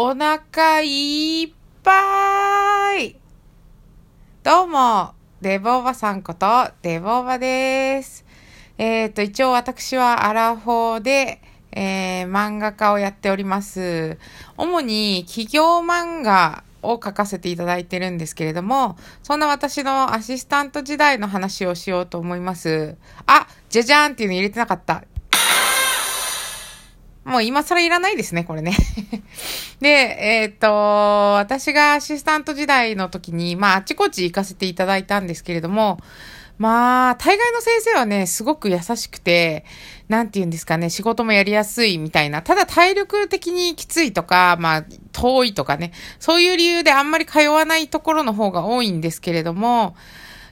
[0.00, 1.50] お腹いっ
[1.82, 3.16] ぱい
[4.44, 8.24] どうも、デボーバさんことデボーバです。
[8.78, 11.42] えっ、ー、と、一応私はアラフォーで、
[11.72, 14.18] えー、漫画家をやっております。
[14.56, 22.96] 主に企業漫画を書かせていただいてるんですけれども、そんな私のアシスタント時代の話をしようと思います。
[23.26, 25.02] あ、じゃじゃーんっていうの入れてなかった。
[27.28, 28.72] もう今更いらないですね、これね。
[29.80, 35.98] で、えー、っと、私がアシスタント時代の時に、まあ、あちこち行かせていただいたんですけれども、
[36.56, 39.66] まあ、大概の先生はね、すごく優しくて、
[40.08, 42.40] なんて言うんですかね、仕事もやりやすいみたいな。
[42.40, 49.94] ただ体力的にきついとか、まあ、遠いとかね、そういう理由であんまり通わないところの方が多いんですけれども、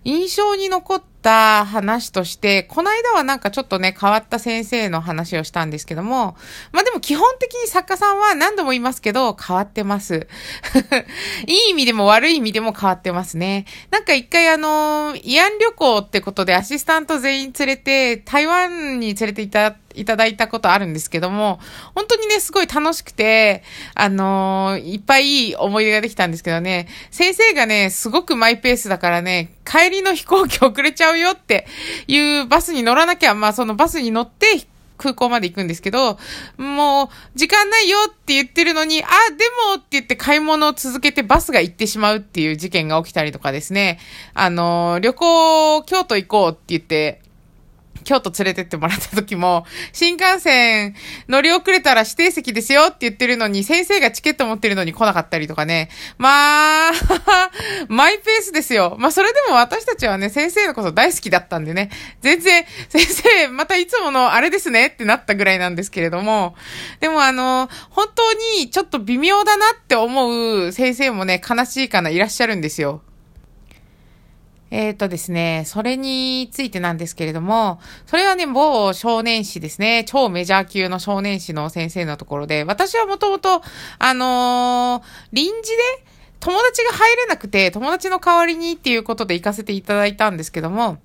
[0.05, 6.37] 印象に残ってた話として、この間はなんかちょっとね、変わった先生の話をしたんですけども、
[6.71, 10.29] まあでも基本的に作家さんは何度も言いますけど、変わってます。
[11.49, 13.67] いい意味でも悪い意味でも変わってますね。
[13.91, 21.59] なんか一回あの、慰安旅行ってことでアシスタント全員連れて、台湾に連れて行ったいただいたことあるんですけども、
[21.95, 31.67] 本当にね、すごい楽しくて、あのー、いっぱいいい思い出ができたんですけどね、先生がね、すごくマイペースだからね、帰りの飛行機遅れちゃうよって
[32.07, 34.67] いうバスに乗らなきゃ、まあそのバスに乗って
[34.99, 36.19] 空港まで行くんですけど、
[36.57, 43.99] もう、時間ないよって言ってるのに、あ、でもって言って買い物を続けてバスが行ってしまうっていう事件が起きたりとかですね。
[44.35, 47.21] あの、旅行、京都行こうって言って、
[48.05, 50.95] 京都連れてってもらった時も、新幹線
[51.29, 55.91] 乗り遅れたら指定席ですよって言ってるのに、先生がチケット持ってるのに来なかったりとかね。
[56.19, 56.93] まあ、
[57.89, 58.97] マイペースですよ。
[58.99, 61.91] まあそれでも私たちはね、先生のこと大好きだったんでね、
[62.23, 66.57] 全然、 先生、またいつものあれですねってなったぐらいなんですけれども、
[67.01, 73.03] でもあの、本当にちょっと微妙だなって思う先生もね、悲しいかないらっしゃるんですよ。
[74.77, 83.63] えっ、ー、とですね、それについてなんですけれども、それはね、某少年誌ですね、超メジャー級の少年誌の先生のところで、私はもともと、
[83.99, 85.03] あのー、
[85.33, 85.83] 臨時で
[86.41, 90.99] 友達が入れなくて、友達の代わりにっていうことで行かせていただいたんですけども、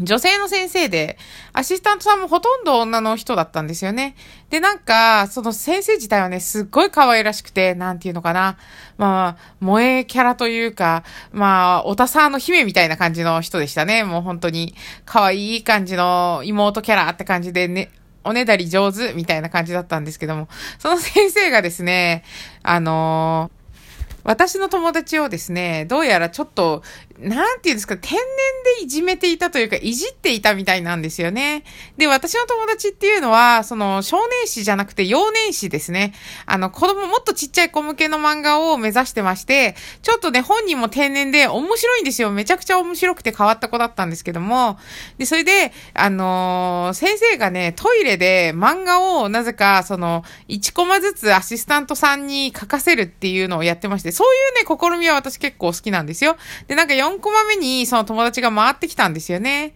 [0.00, 1.18] 女性の先生で、
[1.52, 4.14] アシスタントさんもほとんど女の人だったんですよね。
[4.50, 8.56] で、なんか、その先生自体はね、すっごい可愛らしくて、なんていうのかな。
[8.96, 14.04] まあ、萌えキャラというか、まあ、おたさんの姫みたいな感じの人でしたね。
[14.04, 17.90] もう本当に、可愛い感じの妹キャラって感じでね、
[18.24, 20.48] おねだり上手みたいな感じだったんですけども、
[20.78, 22.24] その先生がですね、
[22.62, 23.57] あのー
[24.28, 26.82] 私の友達をですね、どうやらちょっと、
[27.18, 28.20] なんていうんですか、天然
[28.78, 31.64] でいじめていたというか、いじっていたみたいなんですよね。
[31.96, 36.12] で、私の友達っていうのは、その、少年誌じゃなくて幼年誌ですね。
[36.44, 42.30] あの、子供、もっとちっちゃい子向けの漫画を目指してまして、ちょっとね、本人も天然で面白いんですよ。
[42.30, 44.78] めちゃくちゃ面白くて変わった子だったんですけども。
[45.16, 56.36] で、それで、あのー、先生がね、トイレで漫画をなぜか、その、1コマずつアシスタントさんに書かせるっていうのをやってまして、そういうね、試みは私結構好きなんですよ。
[56.66, 59.74] で、なんか4コマ目にその友達が回ってきたんですよね。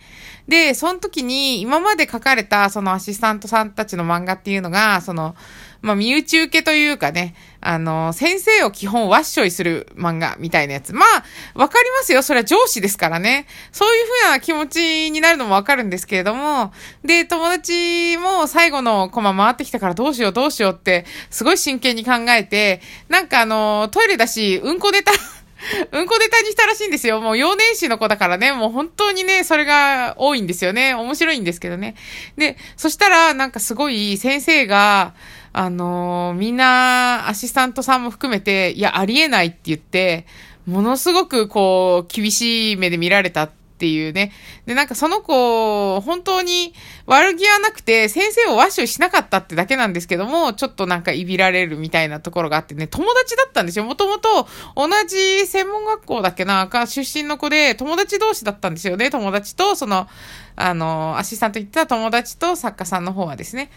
[0.48, 5.36] で、その時に今まで書かれたそのアシスタントさんたちの漫画っていうのが、その、
[5.80, 10.92] まあ、身内受けというかね、あの、先生を基本ワッショイする漫画みたいなやつ。
[10.92, 12.22] まあ、わかりますよ。
[12.22, 13.46] それは上司ですからね。
[13.70, 16.72] そういうふうな気持ちになるのもわかるんですけれども、
[17.04, 25.12] で、友達も最後のコマ回ってきたからどうしようどうしようって、すごい真剣に考えて、なんかあの、トイレだし、うんこネタ
[25.92, 27.20] うんこネタにしたらしいんですよ。
[27.20, 30.94] もう幼年誌の子だからね、もう本当にね、それが多いんですよね。
[30.94, 31.94] 面白いんですけどね。
[32.36, 35.14] で、そしたら、なんかすごい先生が、
[35.52, 40.26] あのー、みんな、アシスタントさんも含めて、いや、ありえないって言って、
[40.66, 44.30] ものすごくこう、厳しい目で見られたってていうね。
[44.64, 46.72] で、なんかその子、本当に
[47.06, 53.84] 悪気はなくて、先生をワッシュしなかったってだけなんですけども、ちょっとなんかいびられるみたいなところがあってね、友達だったんですよ。
[53.84, 54.46] もともと
[54.76, 59.10] 同じ専門学校だっけな、か出身の子で、友達同士だったんですよね。
[59.10, 60.06] 友達と、その、
[60.54, 63.72] あの、アシスタント行った友達と作家さんの方はですね。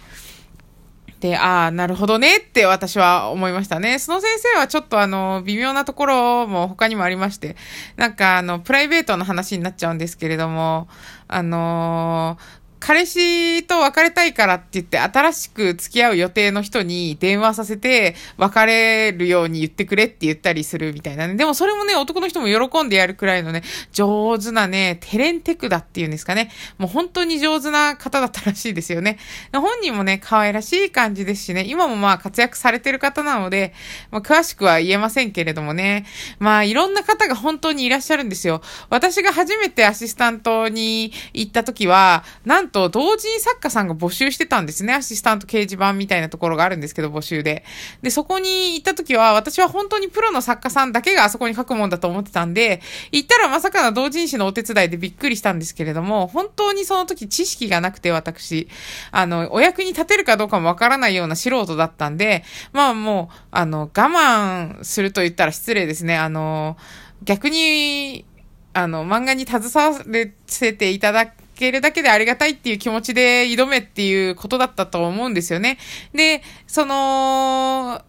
[1.19, 3.99] で、ああ、なるほどねって私は思いましたね。
[3.99, 7.55] その先生はちょっとあの、微妙なところも他にもありまして、
[7.95, 10.87] なんかあの、プライベートの話になっちゃうんですけれども、
[11.27, 21.33] あのー彼氏と別れたいからって言って、新しく付き合う予定の人に電話させて、別れるように言ってくれって言ったりするみたいなね。
[21.33, 26.51] でもそれもね、男の人も喜んでやるくらいのね、上手なね、テレンテクだっていうんですかね。
[26.77, 29.17] もう本当に上手な方だったらしいですよね。
[29.51, 33.73] 本人もね、可愛らしい感じですしね、今もまあ活躍されてる方なので、
[34.11, 36.05] まあ、詳しくは言えませんけれどもね。
[36.37, 38.61] まあいろんな方が本当にいらっしゃるんですよ。
[38.91, 44.93] 私が初めてアシスタントに行った時は、なんとと同人作家さんが募集してたんですね。
[44.93, 47.63] アシスタント掲示板みたいなところがあるんですけど、募集で。
[48.01, 52.81] で、そこに行った時は、私は本当にプロの作家さんだけがあそこに書くもんだと思ってたんで、
[53.13, 58.67] 行ったらまさかの同人誌のお手伝いでびっくりしたんですけれども、本当にその時知識がなくて私、
[59.11, 62.43] あの、お役に立てるかどうかもわからないような素人だったんで、
[62.73, 66.17] まあもう、あの、我慢すると言ったら失礼ですね。
[66.17, 66.75] あの、
[67.23, 68.25] 逆に、
[68.73, 70.03] あの、漫画に携わ
[70.47, 75.77] せていただくけるだけでありがたいっていう気持ちで挑めっていうことだったと思うんですよね。
[76.13, 78.01] で、その、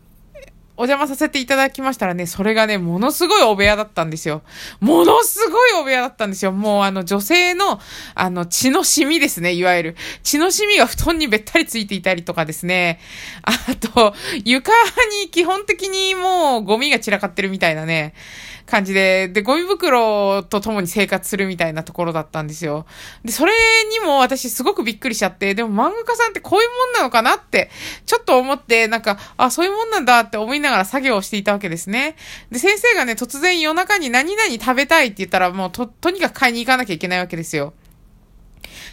[0.78, 4.42] お邪魔させていただきましたらね、それがね、ものすごいお部屋だったんですよ。
[4.80, 6.52] ものすごいお部屋だったんですよ。
[6.52, 7.80] もうあの女性の、
[8.14, 9.96] あの血のシミですね、いわゆる。
[10.22, 13.00] 血のシミが布団にべったりついていたりとかですね。
[13.42, 14.14] あと、
[14.44, 14.70] 床
[15.22, 18.12] に基本的にもうゴミが散らかってるみたいなね。
[18.66, 22.84] 感じで、で、ゴミ袋と共に生活するみたいなところだったんですよ。
[23.24, 23.52] で、それ
[23.90, 27.70] にも私すごくびっくりしちゃって、でも漫画家さんってこういうもんなのかなって、
[28.04, 32.16] ちょっと思って、なんか、あ、そういうもんなんだって思いながら作業をしていたわけですね。
[32.50, 37.72] で、先生がね、突然夜中に何々食べたいって言ったら、もうと、とにかく買いに行かなきゃいけないわけですよ。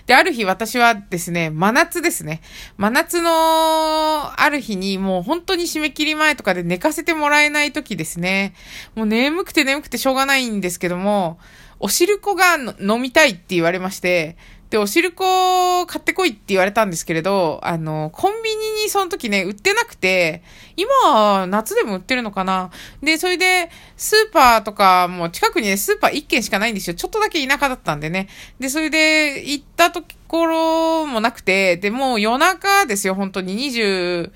[0.05, 2.41] で、ある日私はですね、真夏ですね。
[2.77, 8.53] 真夏のある日にもう本当に締め切り前とかで寝かせてもらえない時ですね。
[8.95, 11.39] もう眠くて眠くてしょうがないんですけども、
[11.79, 14.37] お汁粉が飲みたいって言われまして、
[14.73, 20.41] で、お汁粉買ってこいって言われたんですけれど、あの、コンビニにその時ね、売ってなくて、
[20.75, 22.71] 今は夏でも売ってるのかな
[23.03, 26.95] で、それで、スーパーとかもう近くにね、スーパー1軒しかないんですよ。
[26.95, 28.29] ちょっとだけ田舎だったんでね。
[28.59, 34.31] で、それで、行ったところもなくて、で、もう夜中ですよ、本当に20、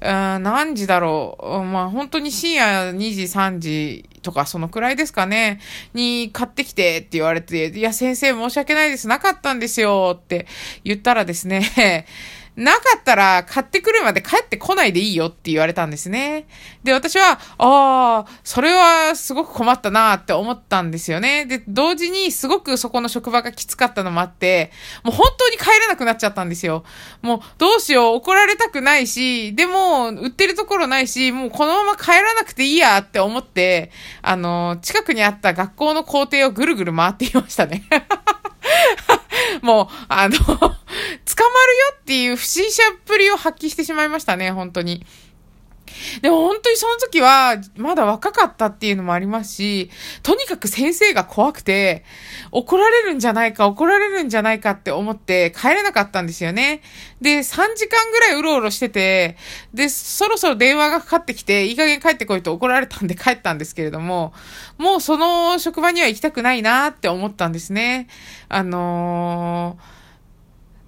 [0.00, 1.64] 何時だろう。
[1.64, 5.60] まあ本当に深夜2時、3時とかそのくらいですかね。
[5.92, 9.08] に買ってきてって言われて、いや先生申し訳ないです。
[9.08, 10.46] なかったんですよって
[10.84, 12.06] 言ったらですね、
[12.56, 16.46] なかったら買ってくるまで帰ってこないでいいよって言われたんですね。
[16.84, 21.46] で、私は、ああ、それはすごく困ったなって思ったんですよね。
[21.46, 24.70] で、同時にすごくそこの職場がきつかったのもあって、
[25.02, 26.84] もう本当に帰れなくなっちゃったんですよ。
[27.22, 33.90] もうどうしよう、怒られたくないし、でも売ってるところないし、もうこのまま帰らなくていいやって思って、
[34.20, 37.84] あの、近くにあった学校の校庭をぐるぐる回っていましたね。
[39.64, 40.76] もう、あの、 捕まるよ
[42.00, 45.06] っていう不審者っぷりを発揮してしまいましたね、本当に。
[46.20, 49.90] でも本当にその時は、まだ若かったっていうのもありますし、
[50.22, 52.04] とにかく先生が怖くて、
[52.50, 56.82] 怒られるんじゃないか、怒られるんじゃないかって思って帰れなかったんですよね。
[57.20, 59.36] で、3時間ぐらいうろうろしてて、
[59.74, 64.32] で、そろそろ電話がかかってきて、いい加減帰ってこいと怒られたんで帰ったんですけれども、
[64.78, 68.08] もうその職場には行きたくないなって思ったんですね。
[68.48, 70.01] あのー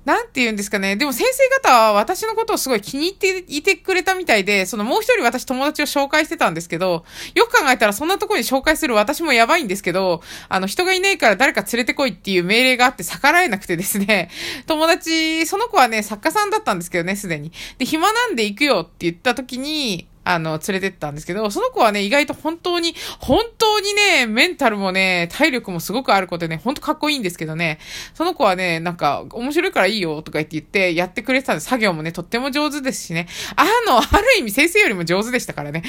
[0.04, 0.96] なんて言うんですかね。
[0.96, 7.04] でも先生方は私のことをすごい気に入っていてくれたみたいで、そのもう一人私友達を紹介してたんですけど、
[7.34, 14.30] よく考えたらそんなとこに紹介する私もやばいんですけど、あの人がいないから誰か連れてこいっていう命令があって逆らえなくてですね、
[14.66, 17.52] 友達、その子はね、作家さんだったんですけどね、すでに。
[17.78, 27.78] で、暇なんで行くよって言った時に、あの、連れてったんですけど、その子はね、意外と本当に、本当にね、メンタルもね、体力もすごくある子でね、ほんとかっこいいんですけどね、
[28.14, 35.82] その子はね、なんか、面白いからいいよとか言って言って、やってくれてたんで、作業もね、とっても上手ですしね、あの、ある意味先生よりも上手でしたからね。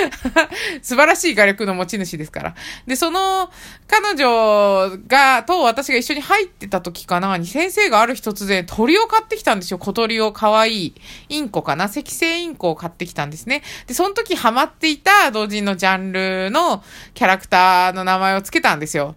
[0.82, 2.54] 素晴らしい画力の持ち主ですから。
[2.86, 3.50] で、その、
[3.86, 9.78] 彼女が、と私が一緒に入ってた時かな、に先生がある日突然鳥を買ってきたんですよ。
[9.78, 10.94] 小鳥を可愛い
[11.28, 11.84] インコかな。
[11.84, 13.62] 赤星インコを買ってきたんですね。
[13.86, 16.82] で、その時ハマっていた同人のジャンルの
[17.14, 19.14] キャラクターの名前を付けたんですよ。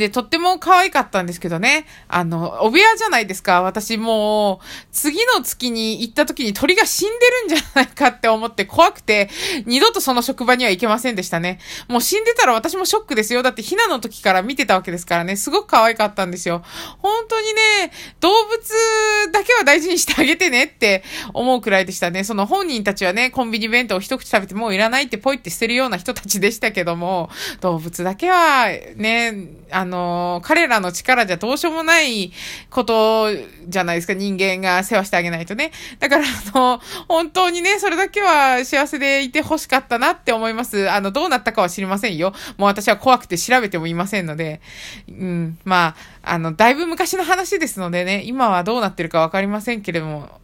[0.00, 1.84] で、とっても可愛かったんですけどね。
[2.08, 3.60] あの、お部屋じゃないですか。
[3.60, 9.28] 私もう、次の月に行った時に鳥が死んでるんじゃないかって思って怖くて、
[9.66, 11.60] 二度とその職場には行けませんでしたね。
[11.86, 13.42] もう死んでたら私もショックですよ。
[13.42, 15.36] だってひなの時から見てたわけですからね。
[15.36, 16.64] すごく可愛かったんですよ。
[17.00, 21.04] 本当にね、動物だけは大事にしてあげてねって
[21.34, 22.24] 思うくらいでしたね。
[22.24, 27.28] その本人たちはね、コンビニ弁当を一口食べてもういらないってポイって捨てるような人たちでしたけども、
[27.60, 32.32] 動物だけはね、あの、の、彼らの力じゃどうしようもない
[32.70, 33.28] こと
[33.68, 35.72] じゃないですか、人間が世話してあげないとね。
[35.98, 40.90] だから、あの、本当にね、それだけは幸せでいて欲しかったなって思います。
[40.90, 42.32] あの、どうなったかは知りませんよ。
[42.56, 44.60] もう私は怖くて調べてもいませんので。
[45.08, 50.40] うん、まあ、あの、だいぶ昔の話ですのでね、今はどうなってるかわかりませんけれども、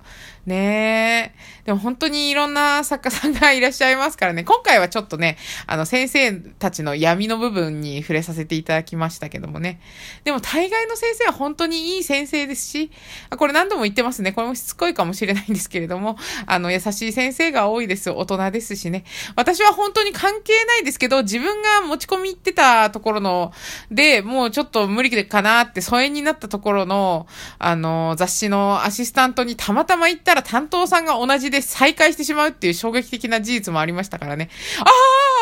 [0.46, 1.64] ねえ。
[1.66, 4.44] でも本当にいろんな作家さんがいらっしゃいますからね。
[4.44, 5.36] 今回はちょっとね、
[5.66, 9.80] あの先生たちの闇の部分に触れさせていただきましたけどもね。
[10.22, 12.92] でも大概の先生は本当にいい先生ですし、
[13.36, 14.30] これ何度も言ってますね。
[14.30, 18.10] これもしつこいかもしれないんですけれども、あの優しい先生が多いです。
[18.10, 19.02] 大人ですしね。
[19.34, 23.52] 私は本当に関係ないですけど、自分が持ち込み行ってたところの、
[23.90, 27.26] で、もうちょっと無理かなって疎遠になったところの、
[27.58, 34.48] あの、雑誌のアシスタントにたまたま行ったらら担当さんが同じで再会してしまうっていう衝撃的な事実もありましたからね。
[34.80, 34.84] あ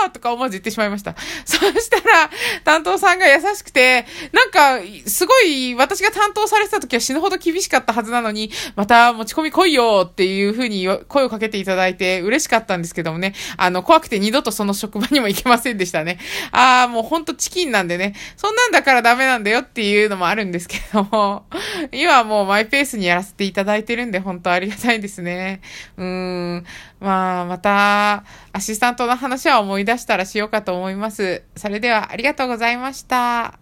[0.07, 1.15] ーとか思わず言ってしまいました。
[1.45, 2.31] そしたら、
[2.65, 16.19] 担当さんが優しくて、なんか、すごい、私が担当されてた時は死ぬほど厳しかったはずなのに、また持ち込み来いよっていう風に声をかけていただいて嬉しかったんですけどもね、あの、怖くて二度とその職場にも行けませんでしたね。
[16.53, 21.47] あー、もうほんとチキンなんでね、そんなんだからダメなんだよっていうのもあるんですけども、
[21.93, 25.61] 今はもうマイペースにやらせていただいてるんで、本当ありがたいですね。
[25.97, 26.67] うーん。
[27.01, 31.43] まあ、また、アシスタントの話は思い出出したらしようかと思います。
[31.57, 33.59] それでは、ありがとうございました。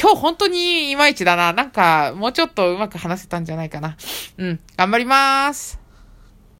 [0.00, 1.52] 今日本当にいまいちだな。
[1.52, 3.96] なんか、もうちょっとうまく話せたんじゃないかな。
[4.38, 4.60] うん。
[4.76, 5.78] 頑張ります。